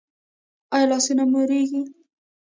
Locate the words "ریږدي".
1.49-1.81